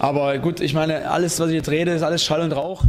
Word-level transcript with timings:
Aber 0.00 0.38
gut, 0.38 0.60
ich 0.60 0.72
meine, 0.72 1.10
alles, 1.10 1.38
was 1.40 1.50
ich 1.50 1.56
jetzt 1.56 1.68
rede, 1.68 1.92
ist 1.92 2.02
alles 2.02 2.24
Schall 2.24 2.40
und 2.40 2.52
Rauch. 2.52 2.82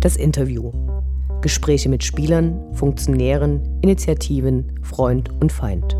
Das 0.00 0.16
Interview. 0.16 0.72
Gespräche 1.42 1.90
mit 1.90 2.02
Spielern, 2.04 2.58
Funktionären, 2.72 3.60
Initiativen, 3.82 4.80
Freund 4.82 5.28
und 5.42 5.52
Feind. 5.52 5.94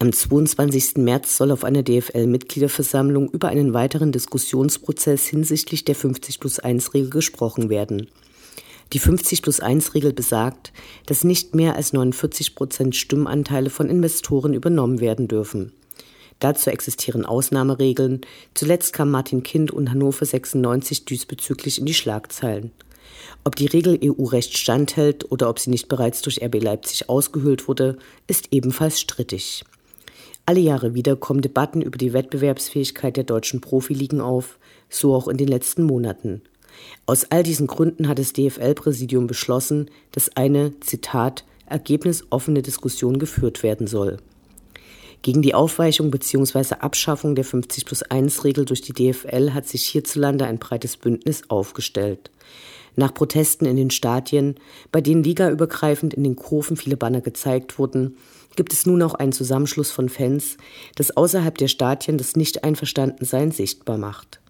Am 0.00 0.12
22. 0.12 0.96
März 0.96 1.36
soll 1.36 1.52
auf 1.52 1.62
einer 1.62 1.84
DFL-Mitgliederversammlung 1.84 3.30
über 3.30 3.46
einen 3.46 3.72
weiteren 3.72 4.10
Diskussionsprozess 4.10 5.26
hinsichtlich 5.26 5.84
der 5.84 5.94
50 5.94 6.40
plus 6.40 6.58
1 6.58 6.94
Regel 6.94 7.10
gesprochen 7.10 7.70
werden. 7.70 8.08
Die 8.92 8.98
50 8.98 9.42
plus 9.42 9.60
1 9.60 9.94
Regel 9.94 10.12
besagt, 10.12 10.72
dass 11.06 11.24
nicht 11.24 11.54
mehr 11.54 11.76
als 11.76 11.92
49 11.92 12.54
Prozent 12.54 12.94
Stimmanteile 12.94 13.70
von 13.70 13.88
Investoren 13.88 14.54
übernommen 14.54 15.00
werden 15.00 15.26
dürfen. 15.26 15.72
Dazu 16.38 16.70
existieren 16.70 17.24
Ausnahmeregeln. 17.24 18.20
Zuletzt 18.54 18.92
kam 18.92 19.10
Martin 19.10 19.42
Kind 19.42 19.70
und 19.70 19.90
Hannover 19.90 20.26
96 20.26 21.04
diesbezüglich 21.04 21.78
in 21.78 21.86
die 21.86 21.94
Schlagzeilen. 21.94 22.72
Ob 23.44 23.56
die 23.56 23.66
Regel 23.66 23.98
EU-Recht 24.02 24.56
standhält 24.56 25.30
oder 25.30 25.48
ob 25.48 25.58
sie 25.58 25.70
nicht 25.70 25.88
bereits 25.88 26.22
durch 26.22 26.42
RB 26.42 26.62
Leipzig 26.62 27.08
ausgehöhlt 27.08 27.68
wurde, 27.68 27.98
ist 28.26 28.48
ebenfalls 28.52 29.00
strittig. 29.00 29.64
Alle 30.46 30.60
Jahre 30.60 30.94
wieder 30.94 31.16
kommen 31.16 31.40
Debatten 31.40 31.80
über 31.80 31.96
die 31.96 32.12
Wettbewerbsfähigkeit 32.12 33.16
der 33.16 33.24
deutschen 33.24 33.60
Profiligen 33.60 34.20
auf, 34.20 34.58
so 34.90 35.14
auch 35.14 35.28
in 35.28 35.38
den 35.38 35.48
letzten 35.48 35.84
Monaten. 35.84 36.42
Aus 37.06 37.26
all 37.30 37.42
diesen 37.42 37.66
Gründen 37.66 38.08
hat 38.08 38.18
das 38.18 38.32
DFL-Präsidium 38.32 39.26
beschlossen, 39.26 39.90
dass 40.12 40.36
eine, 40.36 40.78
Zitat, 40.80 41.44
ergebnisoffene 41.66 42.62
Diskussion 42.62 43.18
geführt 43.18 43.62
werden 43.62 43.86
soll. 43.86 44.18
Gegen 45.22 45.40
die 45.40 45.54
Aufweichung 45.54 46.10
bzw. 46.10 46.74
Abschaffung 46.80 47.34
der 47.34 47.44
50 47.44 47.86
plus 47.86 48.02
1 48.02 48.44
Regel 48.44 48.66
durch 48.66 48.82
die 48.82 48.92
DFL 48.92 49.52
hat 49.52 49.66
sich 49.66 49.86
hierzulande 49.86 50.44
ein 50.44 50.58
breites 50.58 50.98
Bündnis 50.98 51.42
aufgestellt. 51.48 52.30
Nach 52.96 53.12
Protesten 53.12 53.64
in 53.64 53.76
den 53.76 53.90
Stadien, 53.90 54.56
bei 54.92 55.00
denen 55.00 55.24
ligaübergreifend 55.24 56.14
in 56.14 56.24
den 56.24 56.36
Kurven 56.36 56.76
viele 56.76 56.96
Banner 56.96 57.22
gezeigt 57.22 57.78
wurden, 57.78 58.16
gibt 58.54 58.72
es 58.72 58.86
nun 58.86 59.02
auch 59.02 59.14
einen 59.14 59.32
Zusammenschluss 59.32 59.90
von 59.90 60.08
Fans, 60.08 60.58
das 60.94 61.16
außerhalb 61.16 61.56
der 61.58 61.68
Stadien 61.68 62.18
das 62.18 62.36
Nicht-Einverstandensein 62.36 63.50
sichtbar 63.50 63.98
macht. 63.98 64.40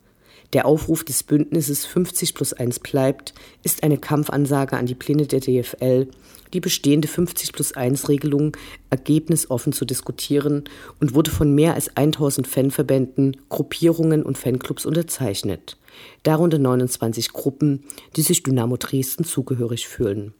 Der 0.54 0.66
Aufruf 0.66 1.02
des 1.02 1.24
Bündnisses 1.24 1.84
50 1.84 2.32
plus 2.32 2.52
1 2.52 2.78
bleibt 2.78 3.34
ist 3.64 3.82
eine 3.82 3.98
Kampfansage 3.98 4.76
an 4.76 4.86
die 4.86 4.94
Pläne 4.94 5.26
der 5.26 5.40
DFL, 5.40 6.06
die 6.52 6.60
bestehende 6.60 7.08
50 7.08 7.52
plus 7.52 7.72
1 7.72 8.08
Regelung 8.08 8.56
ergebnisoffen 8.88 9.72
zu 9.72 9.84
diskutieren 9.84 10.62
und 11.00 11.12
wurde 11.12 11.32
von 11.32 11.52
mehr 11.52 11.74
als 11.74 11.96
1000 11.96 12.46
Fanverbänden, 12.46 13.36
Gruppierungen 13.48 14.22
und 14.22 14.38
Fanclubs 14.38 14.86
unterzeichnet, 14.86 15.76
darunter 16.22 16.60
29 16.60 17.32
Gruppen, 17.32 17.82
die 18.14 18.22
sich 18.22 18.44
Dynamo 18.44 18.76
Dresden 18.76 19.24
zugehörig 19.24 19.88
fühlen. 19.88 20.34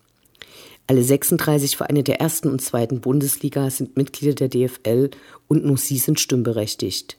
Alle 0.87 1.03
36 1.03 1.77
Vereine 1.77 2.05
der 2.05 2.21
ersten 2.21 2.51
und 2.51 2.63
zweiten 2.63 3.01
Bundesliga 3.01 3.69
sind 3.69 3.97
Mitglieder 3.97 4.35
der 4.35 4.49
DFL 4.49 5.11
und 5.49 5.65
nur 5.65 5.79
sie 5.79 5.99
sind 5.99 6.21
stimmberechtigt. 6.21 7.17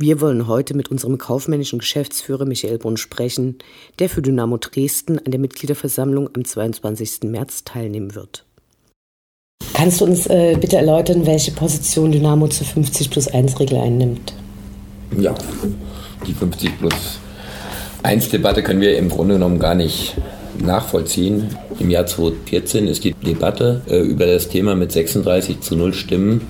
Wir 0.00 0.20
wollen 0.20 0.46
heute 0.46 0.76
mit 0.76 0.92
unserem 0.92 1.18
kaufmännischen 1.18 1.80
Geschäftsführer 1.80 2.44
Michael 2.44 2.78
Brunn 2.78 2.96
sprechen, 2.96 3.58
der 3.98 4.08
für 4.08 4.22
Dynamo 4.22 4.56
Dresden 4.56 5.18
an 5.18 5.32
der 5.32 5.40
Mitgliederversammlung 5.40 6.30
am 6.36 6.44
22. 6.44 7.24
März 7.24 7.64
teilnehmen 7.64 8.14
wird. 8.14 8.44
Kannst 9.74 10.00
du 10.00 10.04
uns 10.04 10.28
äh, 10.28 10.56
bitte 10.60 10.76
erläutern, 10.76 11.26
welche 11.26 11.50
Position 11.50 12.12
Dynamo 12.12 12.46
zur 12.46 12.64
50 12.68 13.10
plus 13.10 13.26
1 13.26 13.58
Regel 13.58 13.78
einnimmt? 13.78 14.34
Ja, 15.18 15.34
die 16.24 16.32
50 16.32 16.78
plus 16.78 17.18
1 18.04 18.28
Debatte 18.28 18.62
können 18.62 18.80
wir 18.80 18.96
im 18.96 19.08
Grunde 19.08 19.34
genommen 19.34 19.58
gar 19.58 19.74
nicht 19.74 20.14
nachvollziehen. 20.60 21.56
Im 21.80 21.90
Jahr 21.90 22.06
2014 22.06 22.86
ist 22.86 23.02
die 23.02 23.14
Debatte 23.14 23.82
äh, 23.88 23.98
über 23.98 24.26
das 24.26 24.48
Thema 24.48 24.76
mit 24.76 24.92
36 24.92 25.60
zu 25.60 25.74
0 25.74 25.92
Stimmen 25.92 26.42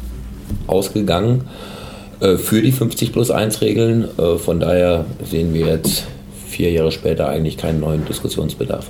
ausgegangen 0.67 1.49
für 2.37 2.63
die 2.63 2.73
50 2.73 3.13
plus 3.13 3.31
1 3.31 3.61
Regeln. 3.61 4.09
Äh, 4.19 4.37
von 4.39 4.61
daher 4.61 5.05
sehen 5.25 5.55
wir 5.55 5.67
jetzt 5.67 6.05
vier 6.49 6.71
Jahre 6.71 6.91
später 6.91 7.29
eigentlich 7.29 7.57
keinen 7.57 7.81
neuen 7.81 8.05
Diskussionsbedarf. 8.05 8.87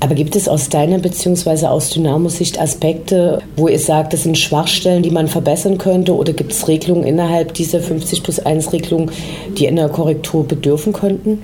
Aber 0.00 0.14
gibt 0.14 0.36
es 0.36 0.46
aus 0.48 0.68
deiner 0.68 0.98
bzw. 0.98 1.66
aus 1.66 1.90
Dynamo-Sicht 1.90 2.60
Aspekte, 2.60 3.40
wo 3.56 3.68
ihr 3.68 3.78
sagt, 3.78 4.12
das 4.12 4.24
sind 4.24 4.36
Schwachstellen, 4.36 5.02
die 5.02 5.10
man 5.10 5.26
verbessern 5.26 5.78
könnte? 5.78 6.14
Oder 6.14 6.32
gibt 6.32 6.52
es 6.52 6.68
Regelungen 6.68 7.04
innerhalb 7.04 7.54
dieser 7.54 7.80
50 7.80 8.22
plus 8.22 8.38
1 8.40 8.72
Regelung, 8.72 9.10
die 9.56 9.68
einer 9.68 9.88
Korrektur 9.88 10.46
bedürfen 10.46 10.92
könnten? 10.92 11.42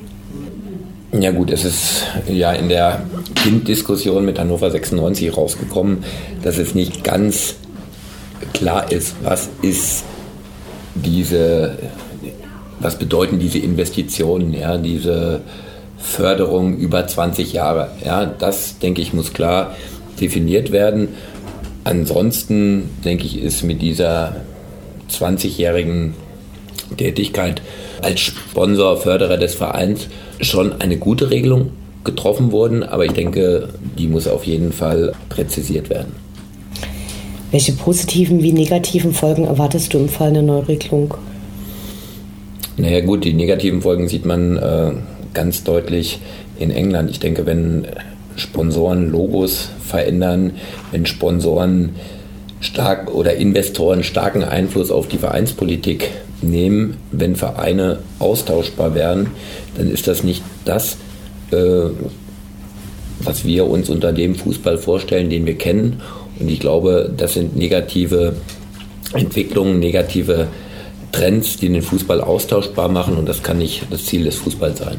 Ja 1.18 1.30
gut, 1.30 1.50
es 1.50 1.64
ist 1.64 2.04
ja 2.28 2.52
in 2.52 2.68
der 2.68 3.02
Kind-Diskussion 3.36 4.24
mit 4.24 4.38
Hannover 4.38 4.70
96 4.70 5.36
rausgekommen, 5.36 6.04
dass 6.42 6.58
es 6.58 6.74
nicht 6.74 7.04
ganz 7.04 7.54
klar 8.54 8.90
ist, 8.90 9.14
was 9.22 9.48
ist 9.60 10.04
diese, 10.94 11.76
was 12.80 12.98
bedeuten 12.98 13.38
diese 13.38 13.58
Investitionen, 13.58 14.52
ja, 14.54 14.76
diese 14.76 15.40
Förderung 15.98 16.76
über 16.76 17.06
20 17.06 17.52
Jahre. 17.52 17.90
Ja, 18.04 18.26
das 18.26 18.78
denke 18.78 19.02
ich 19.02 19.12
muss 19.12 19.32
klar 19.32 19.74
definiert 20.20 20.72
werden. 20.72 21.08
Ansonsten 21.84 22.90
denke 23.04 23.24
ich, 23.24 23.40
ist 23.40 23.62
mit 23.62 23.82
dieser 23.82 24.36
20-jährigen 25.10 26.14
Tätigkeit 26.96 27.62
als 28.02 28.20
Sponsor, 28.20 28.96
Förderer 28.96 29.36
des 29.36 29.54
Vereins 29.54 30.08
schon 30.40 30.80
eine 30.80 30.96
gute 30.96 31.30
Regelung 31.30 31.70
getroffen 32.04 32.52
worden, 32.52 32.82
aber 32.82 33.04
ich 33.04 33.12
denke, 33.12 33.68
die 33.98 34.08
muss 34.08 34.26
auf 34.26 34.44
jeden 34.44 34.72
Fall 34.72 35.12
präzisiert 35.28 35.88
werden. 35.88 36.14
Welche 37.52 37.72
positiven 37.72 38.42
wie 38.42 38.52
negativen 38.52 39.12
Folgen 39.12 39.44
erwartest 39.44 39.92
du 39.92 39.98
im 39.98 40.08
Fall 40.08 40.28
einer 40.28 40.40
Neuregelung? 40.40 41.14
Naja 42.78 43.00
gut, 43.02 43.24
die 43.24 43.34
negativen 43.34 43.82
Folgen 43.82 44.08
sieht 44.08 44.24
man 44.24 44.56
äh, 44.56 44.92
ganz 45.34 45.62
deutlich 45.62 46.20
in 46.58 46.70
England. 46.70 47.10
Ich 47.10 47.20
denke, 47.20 47.44
wenn 47.44 47.86
Sponsoren 48.36 49.10
Logos 49.10 49.68
verändern, 49.84 50.52
wenn 50.92 51.04
Sponsoren 51.04 51.90
stark 52.60 53.14
oder 53.14 53.34
Investoren 53.34 54.02
starken 54.02 54.44
Einfluss 54.44 54.90
auf 54.90 55.06
die 55.08 55.18
Vereinspolitik 55.18 56.08
nehmen, 56.40 56.96
wenn 57.10 57.36
Vereine 57.36 57.98
austauschbar 58.18 58.94
werden, 58.94 59.26
dann 59.76 59.90
ist 59.90 60.08
das 60.08 60.24
nicht 60.24 60.42
das, 60.64 60.96
äh, 61.50 61.90
was 63.20 63.44
wir 63.44 63.66
uns 63.68 63.90
unter 63.90 64.14
dem 64.14 64.36
Fußball 64.36 64.78
vorstellen, 64.78 65.28
den 65.28 65.44
wir 65.44 65.58
kennen. 65.58 66.00
Und 66.42 66.48
ich 66.48 66.60
glaube, 66.60 67.10
das 67.16 67.34
sind 67.34 67.56
negative 67.56 68.34
Entwicklungen, 69.14 69.78
negative 69.78 70.48
Trends, 71.12 71.56
die 71.58 71.68
den 71.68 71.82
Fußball 71.82 72.20
austauschbar 72.20 72.88
machen 72.88 73.16
und 73.16 73.28
das 73.28 73.42
kann 73.42 73.58
nicht 73.58 73.86
das 73.90 74.06
Ziel 74.06 74.24
des 74.24 74.36
Fußballs 74.36 74.78
sein. 74.78 74.96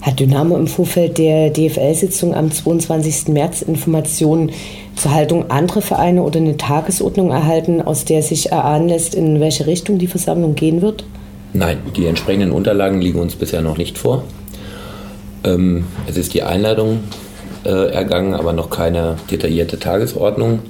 Hat 0.00 0.20
Dynamo 0.20 0.56
im 0.56 0.68
Vorfeld 0.68 1.18
der 1.18 1.50
DFL-Sitzung 1.50 2.34
am 2.34 2.52
22. 2.52 3.28
März 3.28 3.62
Informationen 3.62 4.52
zur 4.94 5.12
Haltung 5.12 5.50
anderer 5.50 5.82
Vereine 5.82 6.22
oder 6.22 6.38
eine 6.38 6.56
Tagesordnung 6.56 7.30
erhalten, 7.30 7.82
aus 7.82 8.04
der 8.04 8.22
sich 8.22 8.52
erahnen 8.52 8.88
lässt, 8.88 9.14
in 9.14 9.40
welche 9.40 9.66
Richtung 9.66 9.98
die 9.98 10.06
Versammlung 10.06 10.54
gehen 10.54 10.80
wird? 10.80 11.04
Nein, 11.52 11.78
die 11.96 12.06
entsprechenden 12.06 12.52
Unterlagen 12.52 13.00
liegen 13.00 13.18
uns 13.18 13.34
bisher 13.34 13.62
noch 13.62 13.78
nicht 13.78 13.98
vor. 13.98 14.22
Ähm, 15.42 15.86
es 16.06 16.16
ist 16.16 16.34
die 16.34 16.42
Einladung 16.42 17.00
äh, 17.66 17.90
ergangen, 17.92 18.34
aber 18.34 18.52
noch 18.52 18.70
keine 18.70 19.16
detaillierte 19.30 19.78
Tagesordnung. 19.78 20.60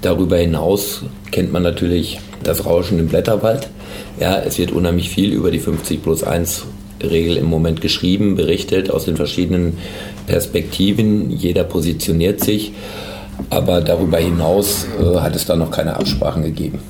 Darüber 0.00 0.36
hinaus 0.36 1.02
kennt 1.30 1.52
man 1.52 1.62
natürlich 1.62 2.20
das 2.42 2.64
Rauschen 2.64 2.98
im 2.98 3.08
Blätterwald. 3.08 3.68
Ja, 4.18 4.38
es 4.38 4.58
wird 4.58 4.72
unheimlich 4.72 5.10
viel 5.10 5.32
über 5.32 5.50
die 5.50 5.58
50 5.58 6.02
plus 6.02 6.24
1 6.24 6.64
Regel 7.02 7.36
im 7.36 7.46
Moment 7.46 7.80
geschrieben, 7.80 8.34
berichtet 8.34 8.90
aus 8.90 9.04
den 9.04 9.16
verschiedenen 9.16 9.78
Perspektiven. 10.26 11.30
Jeder 11.30 11.64
positioniert 11.64 12.40
sich, 12.40 12.72
aber 13.50 13.80
darüber 13.80 14.18
hinaus 14.18 14.86
äh, 15.00 15.18
hat 15.18 15.36
es 15.36 15.46
da 15.46 15.56
noch 15.56 15.70
keine 15.70 15.96
Absprachen 15.96 16.42
gegeben. 16.42 16.80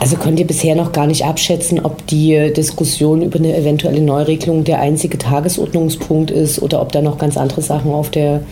Also 0.00 0.16
könnt 0.16 0.38
ihr 0.38 0.46
bisher 0.46 0.74
noch 0.74 0.92
gar 0.92 1.06
nicht 1.06 1.24
abschätzen, 1.24 1.80
ob 1.84 2.06
die 2.06 2.52
Diskussion 2.52 3.22
über 3.22 3.38
eine 3.38 3.56
eventuelle 3.56 4.00
Neuregelung 4.00 4.64
der 4.64 4.80
einzige 4.80 5.18
Tagesordnungspunkt 5.18 6.30
ist 6.30 6.62
oder 6.62 6.80
ob 6.80 6.92
da 6.92 7.02
noch 7.02 7.18
ganz 7.18 7.36
andere 7.36 7.62
Sachen 7.62 7.90
auf 7.90 8.10
der 8.10 8.42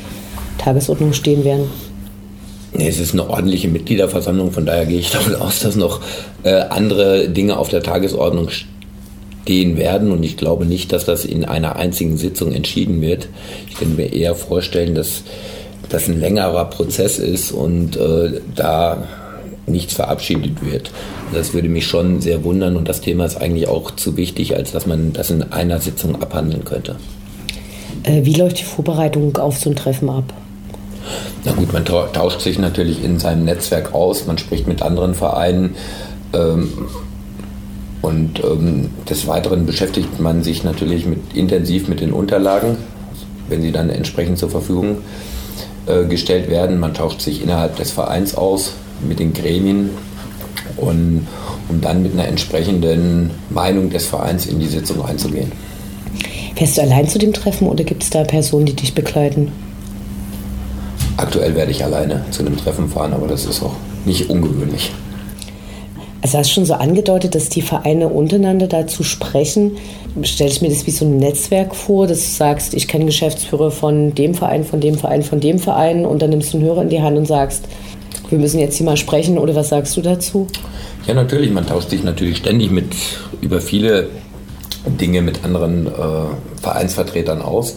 Tagesordnung 0.59 1.13
stehen 1.13 1.45
werden? 1.45 1.71
Es 2.79 2.99
ist 2.99 3.13
eine 3.13 3.31
ordentliche 3.31 3.69
Mitgliederversammlung, 3.69 4.51
von 4.51 4.67
daher 4.67 4.87
gehe 4.87 4.99
ich 4.99 5.11
davon 5.11 5.35
aus, 5.37 5.61
dass 5.61 5.77
noch 5.77 6.01
äh, 6.43 6.53
andere 6.53 7.29
Dinge 7.29 7.59
auf 7.59 7.69
der 7.69 7.83
Tagesordnung 7.83 8.51
stehen 8.51 8.77
stehen 9.47 9.77
werden. 9.77 10.11
Und 10.11 10.25
ich 10.25 10.37
glaube 10.37 10.67
nicht, 10.67 10.93
dass 10.93 11.05
das 11.05 11.25
in 11.25 11.45
einer 11.45 11.77
einzigen 11.77 12.17
Sitzung 12.17 12.53
entschieden 12.53 13.01
wird. 13.01 13.29
Ich 13.69 13.77
könnte 13.77 13.95
mir 13.95 14.13
eher 14.13 14.35
vorstellen, 14.35 14.97
dass 14.97 15.23
das 15.89 16.09
ein 16.09 16.19
längerer 16.19 16.65
Prozess 16.65 17.21
ist 17.21 17.53
und 17.53 17.97
äh, 17.97 18.41
da 18.57 19.05
nichts 19.67 19.95
verabschiedet 19.95 20.65
wird. 20.65 20.91
Das 21.33 21.55
würde 21.55 21.69
mich 21.69 21.87
schon 21.87 22.21
sehr 22.21 22.45
wundern 22.45 22.77
und 22.77 22.89
das 22.89 23.01
Thema 23.01 23.25
ist 23.25 23.37
eigentlich 23.37 23.69
auch 23.69 23.91
zu 23.91 24.17
wichtig, 24.17 24.57
als 24.57 24.73
dass 24.73 24.87
man 24.87 25.13
das 25.13 25.31
in 25.31 25.43
einer 25.53 25.81
Sitzung 25.81 26.23
abhandeln 26.23 26.65
könnte. 26.65 26.97
Äh, 28.05 28.25
wie 28.25 28.35
läuft 28.35 28.61
die 28.61 28.65
Vorbereitung 28.65 29.37
auf 29.37 29.59
so 29.59 29.71
ein 29.71 29.77
Treffen 29.77 30.09
ab? 30.09 30.33
Na 31.45 31.53
gut, 31.53 31.73
man 31.73 31.85
tauscht 31.85 32.41
sich 32.41 32.59
natürlich 32.59 33.05
in 33.05 33.19
seinem 33.19 33.45
Netzwerk 33.45 33.95
aus, 33.95 34.27
man 34.27 34.39
spricht 34.39 34.67
mit 34.67 34.83
anderen 34.83 35.15
Vereinen 35.15 35.77
ähm, 36.33 36.73
und 38.03 38.43
ähm, 38.43 38.91
des 39.09 39.27
Weiteren 39.27 39.67
beschäftigt 39.67 40.21
man 40.21 40.43
sich 40.43 40.65
natürlich 40.65 41.07
mit, 41.07 41.21
intensiv 41.35 41.89
mit 41.89 42.01
den 42.01 42.13
Unterlagen, 42.13 42.77
wenn 43.49 43.63
sie 43.63 43.73
dann 43.73 43.91
entsprechend 43.91 44.39
zur 44.39 44.51
Verfügung 44.51 44.99
äh, 45.87 46.05
gestellt 46.05 46.51
werden. 46.51 46.81
Man 46.81 46.95
tauscht 46.95 47.21
sich 47.21 47.43
innerhalb 47.43 47.77
des 47.77 47.93
Vereins 47.93 48.35
aus 48.35 48.73
mit 49.07 49.19
den 49.19 49.33
Gremien 49.33 49.91
und 50.77 51.27
um 51.69 51.81
dann 51.81 52.03
mit 52.03 52.13
einer 52.13 52.29
entsprechenden 52.29 53.31
Meinung 53.51 53.91
des 53.91 54.07
Vereins 54.07 54.47
in 54.47 54.61
die 54.61 54.67
Sitzung 54.67 55.05
einzugehen. 55.05 55.51
Fährst 56.55 56.79
du 56.79 56.83
allein 56.83 57.09
zu 57.09 57.19
dem 57.19 57.33
Treffen 57.33 57.69
oder 57.69 57.85
gibt 57.85 58.03
es 58.03 58.11
da 58.11 58.25
Personen, 58.25 58.67
die 58.67 58.75
dich 58.75 58.95
begleiten? 58.95 59.53
Aktuell 61.17 61.55
werde 61.55 61.71
ich 61.71 61.85
alleine 61.85 62.25
zu 62.31 62.43
dem 62.43 62.57
Treffen 62.57 62.89
fahren, 62.89 63.13
aber 63.13 63.27
das 63.27 63.45
ist 63.45 63.63
auch 63.63 63.75
nicht 64.05 64.31
ungewöhnlich. 64.31 64.91
Also 66.23 66.39
hast 66.39 66.51
du 66.51 66.55
schon 66.55 66.65
so 66.65 66.75
angedeutet, 66.75 67.35
dass 67.35 67.51
die 67.51 67.63
Vereine 67.63 68.09
untereinander 68.09 68.67
dazu 68.67 69.03
sprechen. 69.03 69.77
Stelle 70.23 70.51
ich 70.51 70.61
mir 70.61 70.71
das 70.71 70.87
wie 70.87 70.91
so 70.91 71.05
ein 71.05 71.19
Netzwerk 71.19 71.77
vor, 71.77 72.07
dass 72.07 72.19
du 72.19 72.31
sagst, 72.31 72.75
ich 72.75 72.89
kenne 72.89 73.05
Geschäftsführer 73.05 73.71
von 73.71 74.15
dem 74.15 74.35
Verein, 74.35 74.65
von 74.65 74.81
dem 74.81 74.97
Verein, 74.97 75.23
von 75.23 75.41
dem 75.41 75.59
Verein 75.59 76.05
und 76.05 76.23
dann 76.23 76.31
nimmst 76.31 76.53
du 76.53 76.57
einen 76.57 76.67
Hörer 76.67 76.83
in 76.83 76.89
die 76.89 77.03
Hand 77.03 77.17
und 77.17 77.27
sagst, 77.27 77.67
wir 78.31 78.39
müssen 78.39 78.59
jetzt 78.59 78.77
hier 78.77 78.87
mal 78.87 78.97
sprechen 78.97 79.39
oder 79.39 79.55
was 79.55 79.69
sagst 79.69 79.97
du 79.97 80.03
dazu? 80.03 80.47
Ja, 81.07 81.15
natürlich, 81.15 81.51
man 81.51 81.67
tauscht 81.67 81.91
sich 81.91 82.03
natürlich 82.03 82.39
ständig 82.39 82.71
mit 82.71 82.95
über 83.41 83.61
viele 83.61 84.09
Dinge 84.87 85.23
mit 85.23 85.45
anderen 85.45 85.87
äh, 85.87 85.91
Vereinsvertretern 86.61 87.43
aus. 87.43 87.77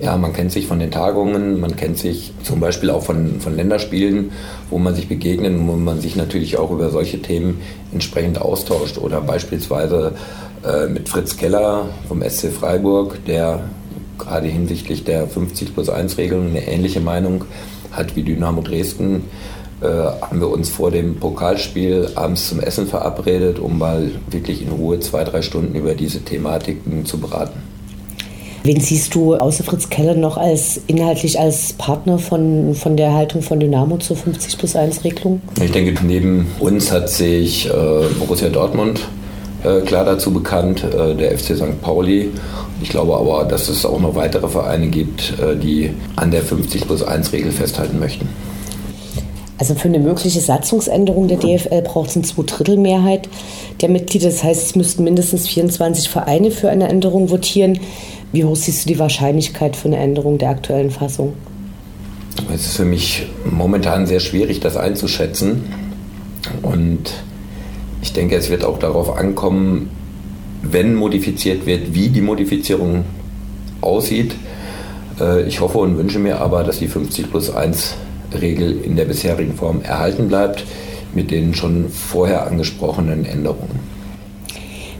Ja, 0.00 0.16
man 0.16 0.32
kennt 0.32 0.50
sich 0.50 0.66
von 0.66 0.80
den 0.80 0.90
Tagungen, 0.90 1.60
man 1.60 1.76
kennt 1.76 1.98
sich 1.98 2.32
zum 2.42 2.58
Beispiel 2.58 2.90
auch 2.90 3.02
von, 3.02 3.40
von 3.40 3.54
Länderspielen, 3.54 4.32
wo 4.68 4.78
man 4.78 4.94
sich 4.94 5.08
begegnet 5.08 5.54
und 5.54 5.68
wo 5.68 5.72
man 5.72 6.00
sich 6.00 6.16
natürlich 6.16 6.58
auch 6.58 6.70
über 6.72 6.90
solche 6.90 7.22
Themen 7.22 7.60
entsprechend 7.92 8.40
austauscht. 8.40 8.98
Oder 8.98 9.20
beispielsweise 9.20 10.12
äh, 10.64 10.88
mit 10.88 11.08
Fritz 11.08 11.36
Keller 11.36 11.88
vom 12.08 12.22
SC 12.22 12.50
Freiburg, 12.52 13.24
der 13.26 13.60
gerade 14.18 14.48
hinsichtlich 14.48 15.04
der 15.04 15.28
50 15.28 15.74
plus 15.74 15.88
1 15.88 16.18
Regelung 16.18 16.48
eine 16.48 16.66
ähnliche 16.66 17.00
Meinung 17.00 17.44
hat 17.92 18.16
wie 18.16 18.22
Dynamo 18.24 18.62
Dresden 18.62 19.22
äh, 19.80 19.86
haben 19.86 20.40
wir 20.40 20.48
uns 20.48 20.68
vor 20.68 20.90
dem 20.90 21.16
Pokalspiel 21.16 22.10
abends 22.14 22.48
zum 22.48 22.60
Essen 22.60 22.86
verabredet, 22.86 23.58
um 23.58 23.78
mal 23.78 24.10
wirklich 24.30 24.62
in 24.62 24.70
Ruhe 24.70 25.00
zwei, 25.00 25.24
drei 25.24 25.42
Stunden 25.42 25.74
über 25.74 25.94
diese 25.94 26.22
Thematiken 26.22 27.04
zu 27.04 27.18
beraten. 27.18 27.62
Wen 28.66 28.80
siehst 28.80 29.14
du 29.14 29.34
außer 29.34 29.62
Fritz 29.62 29.90
Keller 29.90 30.14
noch 30.14 30.38
als 30.38 30.80
inhaltlich 30.86 31.38
als 31.38 31.74
Partner 31.74 32.18
von, 32.18 32.74
von 32.74 32.96
der 32.96 33.12
Haltung 33.12 33.42
von 33.42 33.60
Dynamo 33.60 33.98
zur 33.98 34.16
50 34.16 34.56
plus 34.56 34.74
1 34.74 35.04
Regelung? 35.04 35.42
Ich 35.62 35.70
denke, 35.70 36.02
neben 36.02 36.46
uns 36.60 36.90
hat 36.90 37.10
sich 37.10 37.66
äh, 37.66 37.70
Borussia 38.18 38.48
Dortmund 38.48 39.00
äh, 39.64 39.80
klar 39.80 40.06
dazu 40.06 40.32
bekannt, 40.32 40.82
äh, 40.82 41.14
der 41.14 41.36
FC 41.38 41.56
St. 41.56 41.82
Pauli. 41.82 42.30
Ich 42.80 42.88
glaube 42.88 43.16
aber, 43.16 43.44
dass 43.44 43.68
es 43.68 43.84
auch 43.84 44.00
noch 44.00 44.14
weitere 44.14 44.48
Vereine 44.48 44.86
gibt, 44.88 45.34
äh, 45.38 45.56
die 45.56 45.90
an 46.16 46.30
der 46.30 46.40
50 46.40 46.86
plus 46.86 47.02
1 47.02 47.32
Regel 47.34 47.52
festhalten 47.52 47.98
möchten. 47.98 48.28
Also 49.56 49.74
für 49.74 49.88
eine 49.88 50.00
mögliche 50.00 50.40
Satzungsänderung 50.40 51.28
der 51.28 51.38
DFL 51.38 51.82
braucht 51.82 52.10
es 52.10 52.16
eine 52.16 52.24
Zweidrittelmehrheit 52.24 53.28
der 53.80 53.88
Mitglieder. 53.88 54.28
Das 54.28 54.42
heißt, 54.42 54.66
es 54.66 54.76
müssten 54.76 55.04
mindestens 55.04 55.46
24 55.46 56.08
Vereine 56.08 56.50
für 56.50 56.70
eine 56.70 56.88
Änderung 56.88 57.30
votieren. 57.30 57.78
Wie 58.32 58.44
hoch 58.44 58.56
siehst 58.56 58.84
du 58.84 58.88
die 58.88 58.98
Wahrscheinlichkeit 58.98 59.76
für 59.76 59.86
eine 59.86 59.98
Änderung 59.98 60.38
der 60.38 60.50
aktuellen 60.50 60.90
Fassung? 60.90 61.34
Es 62.52 62.66
ist 62.66 62.76
für 62.76 62.84
mich 62.84 63.26
momentan 63.48 64.06
sehr 64.06 64.18
schwierig, 64.18 64.58
das 64.58 64.76
einzuschätzen. 64.76 65.64
Und 66.62 67.12
ich 68.02 68.12
denke, 68.12 68.36
es 68.36 68.50
wird 68.50 68.64
auch 68.64 68.78
darauf 68.80 69.16
ankommen, 69.16 69.90
wenn 70.62 70.94
modifiziert 70.94 71.64
wird, 71.64 71.94
wie 71.94 72.08
die 72.08 72.20
Modifizierung 72.22 73.04
aussieht. 73.80 74.34
Äh, 75.20 75.44
ich 75.46 75.60
hoffe 75.60 75.78
und 75.78 75.96
wünsche 75.96 76.18
mir 76.18 76.40
aber, 76.40 76.64
dass 76.64 76.80
die 76.80 76.88
50 76.88 77.30
plus 77.30 77.54
1 77.54 77.94
Regel 78.40 78.80
in 78.82 78.96
der 78.96 79.04
bisherigen 79.04 79.54
Form 79.54 79.82
erhalten 79.82 80.28
bleibt, 80.28 80.64
mit 81.14 81.30
den 81.30 81.54
schon 81.54 81.88
vorher 81.90 82.46
angesprochenen 82.46 83.24
Änderungen. 83.24 83.80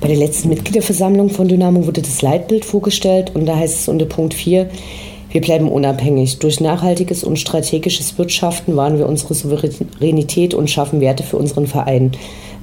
Bei 0.01 0.09
der 0.09 0.17
letzten 0.17 0.51
Mitgliederversammlung 0.51 1.31
von 1.31 1.49
Dynamo 1.49 1.87
wurde 1.87 2.03
das 2.03 2.21
Leitbild 2.21 2.65
vorgestellt 2.65 3.33
und 3.35 3.47
da 3.47 3.57
heißt 3.57 3.81
es 3.81 3.89
unter 3.89 4.05
Punkt 4.05 4.35
4, 4.35 4.69
wir 5.31 5.41
bleiben 5.41 5.69
unabhängig. 5.69 6.39
Durch 6.39 6.61
nachhaltiges 6.61 7.25
und 7.25 7.41
strategisches 7.41 8.17
Wirtschaften 8.19 8.77
wahren 8.77 8.99
wir 8.99 9.09
unsere 9.09 9.35
Souveränität 9.35 10.55
und 10.55 10.71
schaffen 10.71 11.01
Werte 11.01 11.25
für 11.25 11.39
unseren 11.39 11.67
Verein. 11.67 12.13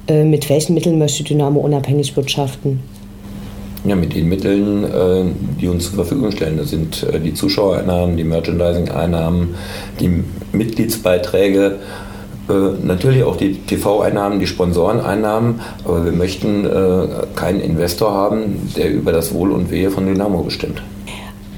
Äh, 0.08 0.24
mit 0.24 0.48
welchen 0.48 0.72
Mitteln 0.72 0.98
möchte 0.98 1.22
Dynamo 1.22 1.60
unabhängig 1.60 2.16
wirtschaften? 2.16 2.80
Ja, 3.84 3.96
mit 3.96 4.14
den 4.14 4.28
Mitteln, 4.28 4.84
äh, 4.84 5.24
die 5.60 5.66
uns 5.66 5.86
zur 5.86 5.94
Verfügung 5.94 6.30
stellen. 6.30 6.56
Das 6.56 6.70
sind 6.70 7.02
äh, 7.02 7.18
die 7.18 7.34
Zuschauereinnahmen, 7.34 8.16
die 8.16 8.22
Merchandising-Einnahmen, 8.22 9.56
die 9.98 10.22
Mitgliedsbeiträge, 10.52 11.78
äh, 12.48 12.52
natürlich 12.84 13.24
auch 13.24 13.36
die 13.36 13.54
TV-Einnahmen, 13.54 14.38
die 14.38 14.46
Sponsoreneinnahmen. 14.46 15.60
Aber 15.84 16.04
wir 16.04 16.12
möchten 16.12 16.68
keinen 17.34 17.60
Investor 17.60 18.12
haben, 18.12 18.70
der 18.76 18.92
über 18.92 19.10
das 19.10 19.34
Wohl 19.34 19.50
und 19.50 19.70
Wehe 19.70 19.90
von 19.90 20.06
Dynamo 20.06 20.42
bestimmt. 20.42 20.80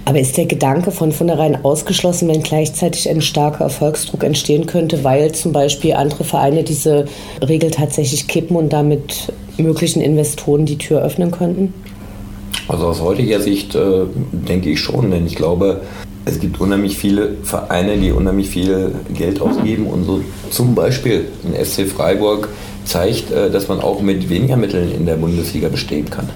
Aber 0.07 0.21
ist 0.21 0.37
der 0.37 0.47
Gedanke 0.47 0.91
von 0.91 1.13
vornherein 1.13 1.65
ausgeschlossen, 1.65 2.29
wenn 2.29 2.43
gleichzeitig 2.43 3.09
ein 3.09 3.23
starker 3.23 3.65
Erfolgsdruck 3.65 4.23
entstehen 4.23 4.67
könnte, 4.67 5.03
weil 5.03 5.33
zum 5.33 5.53
Beispiel 5.53 5.95
andere 5.95 6.25
Vereine 6.25 6.63
diese 6.63 7.07
Regel 7.47 7.71
tatsächlich 7.71 8.29
kippen 8.29 8.57
und 8.57 8.73
damit 8.73 9.33
möglichen 9.57 10.03
Investoren 10.03 10.67
die 10.67 10.77
Tür 10.77 11.03
öffnen 11.03 11.31
könnten? 11.31 11.73
Also 12.69 12.87
aus 12.87 13.01
heutiger 13.01 13.41
Sicht 13.41 13.75
äh, 13.75 14.05
denke 14.33 14.71
ich 14.71 14.81
schon, 14.81 15.11
denn 15.11 15.27
ich 15.27 15.35
glaube, 15.35 15.83
es 16.25 16.41
gibt 16.41 16.61
unheimlich 16.61 16.97
viele 16.97 17.37
Vereine, 17.43 17.99
die 17.99 18.11
unheimlich 18.11 18.49
viel 18.49 18.95
Geld 19.13 19.41
ausgeben 19.43 19.87
und 19.87 20.05
so 20.05 20.21
zum 20.51 20.75
Beispiel 20.75 21.27
ein 21.45 21.63
SC 21.63 21.87
Freiburg 21.87 22.49
zeigt, 22.85 23.31
äh, 23.31 23.51
dass 23.51 23.69
man 23.69 23.81
auch 23.81 24.01
mit 24.01 24.31
weniger 24.31 24.57
Mitteln 24.57 24.93
in 24.93 25.05
der 25.05 25.17
Bundesliga 25.17 25.69
bestehen 25.69 26.09
kann. 26.09 26.29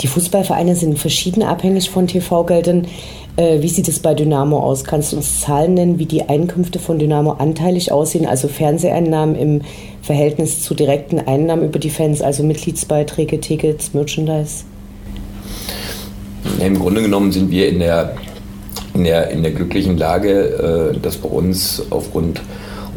Die 0.00 0.08
Fußballvereine 0.08 0.74
sind 0.74 0.98
verschieden 0.98 1.42
abhängig 1.42 1.88
von 1.88 2.08
TV-Geldern. 2.08 2.88
Äh, 3.36 3.62
wie 3.62 3.68
sieht 3.68 3.88
es 3.88 4.00
bei 4.00 4.14
Dynamo 4.14 4.58
aus? 4.58 4.84
Kannst 4.84 5.12
du 5.12 5.16
uns 5.16 5.40
Zahlen 5.40 5.74
nennen, 5.74 5.98
wie 5.98 6.06
die 6.06 6.28
Einkünfte 6.28 6.80
von 6.80 6.98
Dynamo 6.98 7.32
anteilig 7.32 7.92
aussehen, 7.92 8.26
also 8.26 8.48
Fernseheinnahmen 8.48 9.36
im 9.36 9.62
Verhältnis 10.02 10.62
zu 10.62 10.74
direkten 10.74 11.20
Einnahmen 11.20 11.64
über 11.64 11.78
die 11.78 11.90
Fans, 11.90 12.20
also 12.20 12.42
Mitgliedsbeiträge, 12.42 13.40
Tickets, 13.40 13.94
Merchandise? 13.94 14.64
Im 16.60 16.78
Grunde 16.78 17.02
genommen 17.02 17.32
sind 17.32 17.50
wir 17.50 17.68
in 17.68 17.80
der, 17.80 18.14
in 18.94 19.04
der, 19.04 19.30
in 19.30 19.42
der 19.42 19.52
glücklichen 19.52 19.96
Lage, 19.96 20.92
äh, 20.94 20.98
dass 20.98 21.16
bei 21.16 21.28
uns 21.28 21.82
aufgrund 21.90 22.40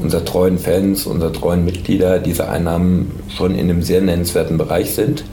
unserer 0.02 0.24
treuen 0.24 0.60
Fans, 0.60 1.06
unserer 1.06 1.34
treuen 1.34 1.66
Mitglieder 1.66 2.20
diese 2.20 2.50
Einnahmen 2.50 3.12
schon 3.36 3.56
in 3.56 3.70
einem 3.70 3.82
sehr 3.82 4.02
nennenswerten 4.02 4.58
Bereich 4.58 4.94
sind. 4.94 5.24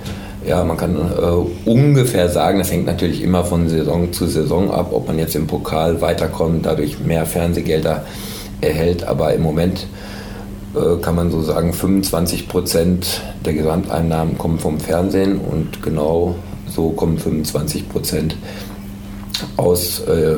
Ja, 0.47 0.63
man 0.65 0.77
kann 0.77 0.97
äh, 0.97 1.69
ungefähr 1.69 2.29
sagen, 2.29 2.59
das 2.59 2.71
hängt 2.71 2.87
natürlich 2.87 3.23
immer 3.23 3.45
von 3.45 3.69
Saison 3.69 4.13
zu 4.13 4.27
Saison 4.27 4.71
ab, 4.71 4.91
ob 4.93 5.07
man 5.07 5.19
jetzt 5.19 5.35
im 5.37 5.47
Pokal 5.47 6.01
weiterkommt, 6.01 6.67
dadurch 6.67 6.99
mehr 7.01 7.25
Fernsehgelder 7.27 8.05
erhält. 8.61 9.05
Aber 9.05 9.33
im 9.35 9.43
Moment 9.43 9.87
äh, 10.75 11.01
kann 11.01 11.15
man 11.15 11.31
so 11.31 11.41
sagen, 11.43 11.73
25 11.73 12.49
Prozent 12.49 13.23
der 13.45 13.55
Gesamteinnahmen 13.55 14.37
kommen 14.37 14.59
vom 14.59 14.81
Fernsehen 14.81 15.39
und 15.39 15.83
genau 15.83 16.35
so 16.69 16.91
kommen 16.91 17.19
25 17.19 17.89
Prozent 17.89 18.37
aus 19.57 20.01
äh, 20.01 20.37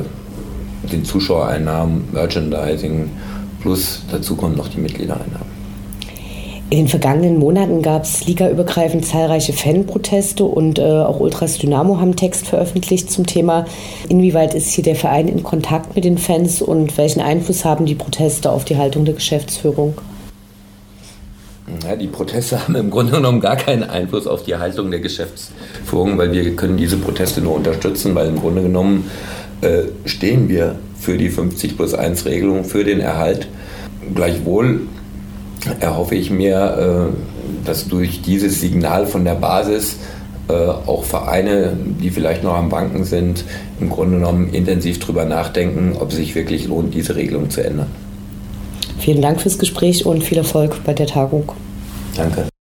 den 0.91 1.03
Zuschauereinnahmen, 1.03 2.09
Merchandising, 2.11 3.09
plus 3.61 4.01
dazu 4.11 4.35
kommen 4.35 4.55
noch 4.55 4.67
die 4.67 4.79
Mitgliedereinnahmen. 4.79 5.57
In 6.69 6.79
den 6.79 6.87
vergangenen 6.89 7.37
Monaten 7.39 7.81
gab 7.81 8.03
es 8.03 8.25
ligaübergreifend 8.25 9.05
zahlreiche 9.05 9.53
Fanproteste 9.53 10.43
und 10.43 10.79
äh, 10.79 10.83
auch 10.83 11.21
Ultras 11.21 11.57
Dynamo 11.59 12.01
haben 12.01 12.17
Text 12.17 12.45
veröffentlicht 12.45 13.09
zum 13.09 13.25
Thema, 13.25 13.65
inwieweit 14.09 14.53
ist 14.53 14.71
hier 14.71 14.83
der 14.83 14.97
Verein 14.97 15.29
in 15.29 15.43
Kontakt 15.43 15.95
mit 15.95 16.03
den 16.03 16.17
Fans 16.17 16.61
und 16.61 16.97
welchen 16.97 17.21
Einfluss 17.21 17.63
haben 17.63 17.85
die 17.85 17.95
Proteste 17.95 18.51
auf 18.51 18.65
die 18.65 18.75
Haltung 18.75 19.05
der 19.05 19.13
Geschäftsführung? 19.13 19.93
Ja, 21.83 21.95
die 21.95 22.07
Proteste 22.07 22.61
haben 22.63 22.75
im 22.75 22.89
Grunde 22.89 23.13
genommen 23.13 23.39
gar 23.39 23.55
keinen 23.55 23.83
Einfluss 23.83 24.27
auf 24.27 24.43
die 24.43 24.55
Haltung 24.55 24.91
der 24.91 24.99
Geschäftsführung, 24.99 26.17
weil 26.17 26.31
wir 26.31 26.55
können 26.55 26.77
diese 26.77 26.97
Proteste 26.97 27.41
nur 27.41 27.55
unterstützen, 27.55 28.15
weil 28.15 28.27
im 28.27 28.39
Grunde 28.39 28.61
genommen 28.63 29.09
äh, 29.61 29.83
stehen 30.05 30.49
wir 30.49 30.75
für 30.99 31.17
die 31.17 31.29
50 31.29 31.77
plus 31.77 31.93
1 31.93 32.25
Regelung, 32.25 32.63
für 32.63 32.83
den 32.83 32.99
Erhalt. 32.99 33.47
Gleichwohl 34.13 34.81
erhoffe 35.79 36.15
ich 36.15 36.29
mir, 36.29 37.09
äh, 37.11 37.65
dass 37.65 37.87
durch 37.87 38.21
dieses 38.21 38.61
Signal 38.61 39.05
von 39.05 39.25
der 39.25 39.35
Basis 39.35 39.97
äh, 40.49 40.53
auch 40.53 41.03
Vereine, 41.03 41.73
die 41.75 42.09
vielleicht 42.09 42.43
noch 42.43 42.55
am 42.55 42.69
Banken 42.69 43.03
sind, 43.03 43.43
im 43.79 43.89
Grunde 43.89 44.17
genommen 44.17 44.53
intensiv 44.53 44.99
darüber 44.99 45.25
nachdenken, 45.25 45.95
ob 45.99 46.11
es 46.11 46.15
sich 46.15 46.35
wirklich 46.35 46.67
lohnt, 46.67 46.93
diese 46.93 47.15
Regelung 47.15 47.49
zu 47.49 47.63
ändern. 47.63 47.87
Vielen 48.99 49.21
Dank 49.21 49.41
fürs 49.41 49.59
Gespräch 49.59 50.05
und 50.05 50.23
viel 50.23 50.37
Erfolg 50.37 50.83
bei 50.85 50.93
der 50.93 51.07
Tagung. 51.07 51.51
Danke. 52.17 52.56